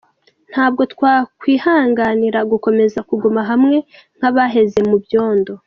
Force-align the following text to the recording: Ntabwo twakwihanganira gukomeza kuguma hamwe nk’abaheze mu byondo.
Ntabwo 0.51 0.81
twakwihanganira 0.93 2.39
gukomeza 2.51 2.99
kuguma 3.09 3.41
hamwe 3.49 3.77
nk’abaheze 4.17 4.79
mu 4.91 4.97
byondo. 5.03 5.53